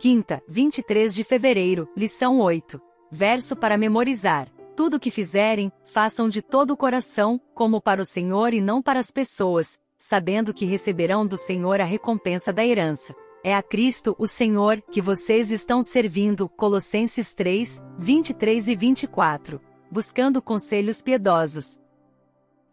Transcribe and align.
Quinta, 0.00 0.40
23 0.46 1.12
de 1.12 1.24
fevereiro, 1.24 1.88
lição 1.96 2.38
8. 2.38 2.80
Verso 3.10 3.56
para 3.56 3.76
memorizar. 3.76 4.48
Tudo 4.76 4.96
o 4.96 5.00
que 5.00 5.10
fizerem, 5.10 5.72
façam 5.82 6.28
de 6.28 6.40
todo 6.40 6.70
o 6.70 6.76
coração, 6.76 7.40
como 7.52 7.80
para 7.80 8.00
o 8.00 8.04
Senhor 8.04 8.54
e 8.54 8.60
não 8.60 8.80
para 8.80 9.00
as 9.00 9.10
pessoas, 9.10 9.76
sabendo 9.98 10.54
que 10.54 10.64
receberão 10.64 11.26
do 11.26 11.36
Senhor 11.36 11.80
a 11.80 11.84
recompensa 11.84 12.52
da 12.52 12.64
herança. 12.64 13.12
É 13.42 13.56
a 13.56 13.60
Cristo, 13.60 14.14
o 14.20 14.28
Senhor, 14.28 14.80
que 14.82 15.02
vocês 15.02 15.50
estão 15.50 15.82
servindo. 15.82 16.48
Colossenses 16.48 17.34
3, 17.34 17.82
23 17.98 18.68
e 18.68 18.76
24. 18.76 19.60
Buscando 19.90 20.40
conselhos 20.40 21.02
piedosos. 21.02 21.76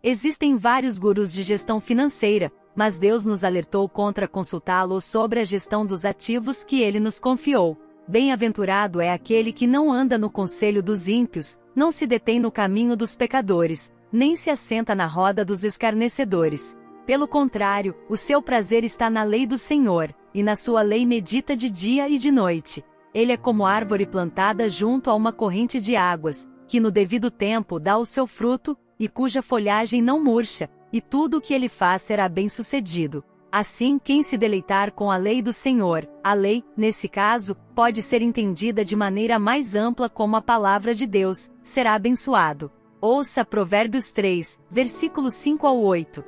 Existem 0.03 0.57
vários 0.57 0.99
gurus 0.99 1.33
de 1.33 1.41
gestão 1.41 1.81
financeira, 1.81 2.51
mas 2.75 2.97
Deus 2.97 3.25
nos 3.25 3.43
alertou 3.43 3.87
contra 3.87 4.27
consultá-lo 4.27 4.99
sobre 4.99 5.39
a 5.39 5.45
gestão 5.45 5.85
dos 5.85 6.03
ativos 6.03 6.63
que 6.63 6.81
ele 6.81 6.99
nos 6.99 7.19
confiou. 7.19 7.77
Bem-aventurado 8.07 9.01
é 9.01 9.11
aquele 9.11 9.51
que 9.51 9.65
não 9.65 9.91
anda 9.91 10.17
no 10.17 10.29
conselho 10.29 10.83
dos 10.83 11.07
ímpios, 11.07 11.57
não 11.75 11.89
se 11.89 12.05
detém 12.05 12.39
no 12.39 12.51
caminho 12.51 12.95
dos 12.95 13.17
pecadores, 13.17 13.91
nem 14.11 14.35
se 14.35 14.49
assenta 14.49 14.93
na 14.93 15.07
roda 15.07 15.43
dos 15.43 15.63
escarnecedores. 15.63 16.77
Pelo 17.05 17.27
contrário, 17.27 17.95
o 18.09 18.15
seu 18.15 18.41
prazer 18.41 18.83
está 18.83 19.09
na 19.09 19.23
lei 19.23 19.47
do 19.47 19.57
Senhor, 19.57 20.13
e 20.33 20.43
na 20.43 20.55
sua 20.55 20.81
lei 20.81 21.05
medita 21.05 21.55
de 21.55 21.69
dia 21.69 22.09
e 22.09 22.17
de 22.17 22.31
noite. 22.31 22.83
Ele 23.13 23.31
é 23.31 23.37
como 23.37 23.65
árvore 23.65 24.05
plantada 24.05 24.69
junto 24.69 25.09
a 25.09 25.15
uma 25.15 25.31
corrente 25.31 25.79
de 25.79 25.95
águas, 25.95 26.47
que 26.67 26.79
no 26.79 26.91
devido 26.91 27.31
tempo 27.31 27.79
dá 27.79 27.97
o 27.97 28.05
seu 28.05 28.27
fruto, 28.27 28.77
e 28.99 29.07
cuja 29.07 29.41
folhagem 29.41 30.01
não 30.01 30.23
murcha, 30.23 30.69
e 30.95 31.01
tudo 31.01 31.39
o 31.39 31.41
que 31.41 31.53
ele 31.53 31.67
faz 31.67 32.03
será 32.03 32.29
bem-sucedido. 32.29 33.21
Assim, 33.51 33.99
quem 33.99 34.23
se 34.23 34.37
deleitar 34.37 34.93
com 34.93 35.11
a 35.11 35.17
lei 35.17 35.41
do 35.41 35.51
Senhor, 35.51 36.07
a 36.23 36.33
lei, 36.33 36.63
nesse 36.77 37.09
caso, 37.09 37.53
pode 37.75 38.01
ser 38.01 38.21
entendida 38.21 38.85
de 38.85 38.95
maneira 38.95 39.37
mais 39.37 39.75
ampla 39.75 40.07
como 40.07 40.37
a 40.37 40.41
palavra 40.41 40.95
de 40.95 41.05
Deus, 41.05 41.51
será 41.61 41.95
abençoado. 41.95 42.71
Ouça 43.01 43.43
Provérbios 43.43 44.13
3, 44.13 44.57
versículos 44.71 45.33
5 45.33 45.67
ao 45.67 45.81
8. 45.81 46.23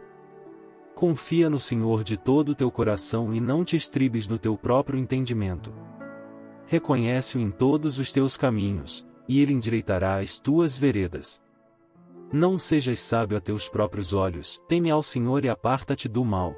Confia 0.94 1.50
no 1.50 1.62
Senhor 1.62 2.04
de 2.04 2.18
todo 2.18 2.50
o 2.50 2.56
teu 2.56 2.70
coração 2.70 3.34
e 3.34 3.40
não 3.40 3.64
te 3.64 3.78
estribes 3.78 4.28
no 4.28 4.38
teu 4.38 4.58
próprio 4.58 5.00
entendimento. 5.00 5.74
Reconhece-o 6.66 7.40
em 7.40 7.52
todos 7.52 8.00
os 8.00 8.12
teus 8.12 8.36
caminhos, 8.36 9.08
e 9.30 9.42
ele 9.42 9.54
endireitará 9.54 10.20
as 10.20 10.42
tuas 10.42 10.78
veredas. 10.78 11.42
Não 12.32 12.60
sejas 12.60 13.00
sábio 13.00 13.38
a 13.38 13.40
teus 13.40 13.70
próprios 13.70 14.12
olhos, 14.12 14.62
teme 14.68 14.92
ao 14.92 15.02
Senhor 15.02 15.46
e 15.46 15.50
aparta-te 15.50 16.10
do 16.10 16.26
mal. 16.26 16.54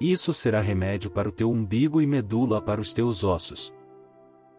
Isso 0.00 0.32
será 0.32 0.60
remédio 0.60 1.10
para 1.10 1.28
o 1.28 1.32
teu 1.32 1.50
umbigo 1.50 2.00
e 2.00 2.06
medula 2.06 2.62
para 2.62 2.80
os 2.80 2.94
teus 2.94 3.24
ossos. 3.24 3.74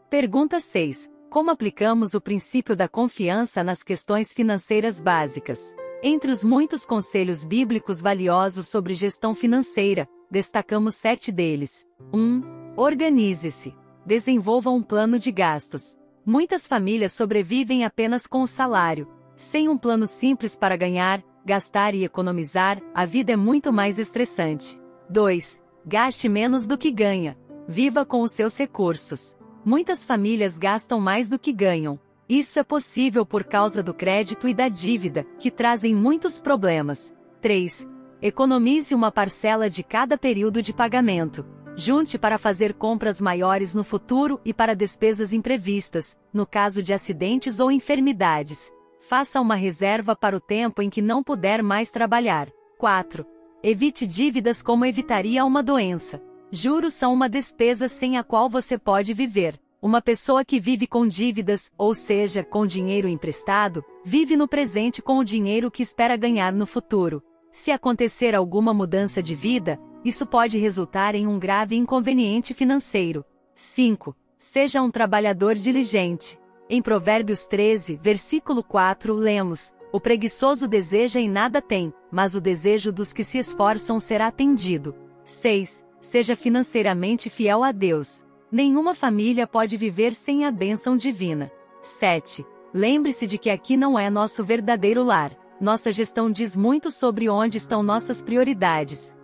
Pergunta 0.09 0.59
6. 0.59 1.09
Como 1.29 1.49
aplicamos 1.49 2.13
o 2.15 2.19
princípio 2.19 2.75
da 2.75 2.89
confiança 2.89 3.63
nas 3.63 3.81
questões 3.81 4.33
financeiras 4.33 4.99
básicas? 4.99 5.73
Entre 6.03 6.29
os 6.29 6.43
muitos 6.43 6.85
conselhos 6.85 7.45
bíblicos 7.45 8.01
valiosos 8.01 8.67
sobre 8.67 8.93
gestão 8.95 9.33
financeira, 9.33 10.05
destacamos 10.29 10.95
sete 10.95 11.31
deles. 11.31 11.87
1. 12.13 12.73
Organize-se. 12.75 13.73
Desenvolva 14.05 14.69
um 14.69 14.83
plano 14.83 15.17
de 15.17 15.31
gastos. 15.31 15.97
Muitas 16.25 16.67
famílias 16.67 17.13
sobrevivem 17.13 17.85
apenas 17.85 18.27
com 18.27 18.41
o 18.41 18.47
salário, 18.47 19.07
sem 19.39 19.69
um 19.69 19.77
plano 19.77 20.05
simples 20.05 20.57
para 20.57 20.75
ganhar, 20.75 21.23
gastar 21.45 21.95
e 21.95 22.03
economizar, 22.03 22.81
a 22.93 23.05
vida 23.05 23.31
é 23.31 23.37
muito 23.37 23.71
mais 23.71 23.97
estressante. 23.97 24.77
2. 25.09 25.61
Gaste 25.85 26.27
menos 26.27 26.67
do 26.67 26.77
que 26.77 26.91
ganha. 26.91 27.37
Viva 27.65 28.05
com 28.05 28.21
os 28.21 28.33
seus 28.33 28.57
recursos. 28.57 29.37
Muitas 29.63 30.03
famílias 30.03 30.57
gastam 30.57 30.99
mais 30.99 31.29
do 31.29 31.39
que 31.39 31.53
ganham. 31.53 31.97
Isso 32.27 32.59
é 32.59 32.63
possível 32.65 33.25
por 33.25 33.45
causa 33.45 33.81
do 33.81 33.93
crédito 33.93 34.45
e 34.45 34.53
da 34.53 34.67
dívida, 34.67 35.25
que 35.39 35.49
trazem 35.49 35.95
muitos 35.95 36.41
problemas. 36.41 37.15
3. 37.41 37.87
Economize 38.21 38.93
uma 38.93 39.09
parcela 39.09 39.69
de 39.69 39.83
cada 39.83 40.17
período 40.17 40.61
de 40.61 40.73
pagamento. 40.73 41.45
Junte 41.77 42.19
para 42.19 42.37
fazer 42.37 42.73
compras 42.73 43.21
maiores 43.21 43.73
no 43.73 43.85
futuro 43.85 44.41
e 44.43 44.53
para 44.53 44.75
despesas 44.75 45.31
imprevistas, 45.31 46.17
no 46.33 46.45
caso 46.45 46.83
de 46.83 46.93
acidentes 46.93 47.61
ou 47.61 47.71
enfermidades. 47.71 48.69
Faça 48.99 49.39
uma 49.39 49.55
reserva 49.55 50.15
para 50.15 50.35
o 50.35 50.39
tempo 50.39 50.81
em 50.81 50.89
que 50.89 51.01
não 51.01 51.23
puder 51.23 51.63
mais 51.63 51.89
trabalhar. 51.89 52.49
4. 52.77 53.25
Evite 53.63 54.05
dívidas 54.05 54.61
como 54.61 54.85
evitaria 54.85 55.45
uma 55.45 55.63
doença. 55.63 56.21
Juros 56.51 56.93
são 56.93 57.13
uma 57.13 57.29
despesa 57.29 57.87
sem 57.87 58.17
a 58.17 58.23
qual 58.23 58.49
você 58.49 58.77
pode 58.77 59.13
viver. 59.13 59.59
Uma 59.81 60.01
pessoa 60.01 60.43
que 60.43 60.59
vive 60.59 60.85
com 60.85 61.07
dívidas, 61.07 61.71
ou 61.77 61.95
seja, 61.95 62.43
com 62.43 62.65
dinheiro 62.65 63.07
emprestado, 63.07 63.83
vive 64.03 64.35
no 64.35 64.47
presente 64.47 65.01
com 65.01 65.17
o 65.17 65.23
dinheiro 65.23 65.71
que 65.71 65.81
espera 65.81 66.17
ganhar 66.17 66.51
no 66.51 66.65
futuro. 66.65 67.23
Se 67.51 67.71
acontecer 67.71 68.35
alguma 68.35 68.73
mudança 68.73 69.23
de 69.23 69.33
vida, 69.33 69.79
isso 70.03 70.25
pode 70.25 70.59
resultar 70.59 71.15
em 71.15 71.25
um 71.25 71.39
grave 71.39 71.75
inconveniente 71.75 72.53
financeiro. 72.53 73.23
5. 73.55 74.15
Seja 74.37 74.81
um 74.81 74.91
trabalhador 74.91 75.55
diligente. 75.55 76.37
Em 76.71 76.83
Provérbios 76.83 77.47
13, 77.47 77.99
versículo 77.99 78.63
4, 78.63 79.11
lemos: 79.11 79.73
O 79.91 79.99
preguiçoso 79.99 80.67
deseja 80.67 81.19
e 81.19 81.27
nada 81.27 81.63
tem, 81.63 81.91
mas 82.11 82.35
o 82.35 82.41
desejo 82.41 82.91
dos 82.91 83.11
que 83.11 83.23
se 83.23 83.39
esforçam 83.39 83.99
será 83.99 84.27
atendido. 84.27 84.93
6. 85.23 85.83
Seja 85.99 86.35
financeiramente 86.35 87.27
fiel 87.27 87.63
a 87.63 87.71
Deus. 87.71 88.23
Nenhuma 88.51 88.93
família 88.93 89.47
pode 89.47 89.77
viver 89.77 90.13
sem 90.13 90.45
a 90.45 90.51
bênção 90.51 90.95
divina. 90.95 91.51
7. 91.81 92.45
Lembre-se 92.71 93.25
de 93.25 93.39
que 93.39 93.49
aqui 93.49 93.75
não 93.75 93.97
é 93.97 94.07
nosso 94.07 94.43
verdadeiro 94.43 95.03
lar. 95.03 95.35
Nossa 95.59 95.91
gestão 95.91 96.31
diz 96.31 96.55
muito 96.55 96.91
sobre 96.91 97.27
onde 97.29 97.57
estão 97.57 97.81
nossas 97.81 98.21
prioridades. 98.21 99.17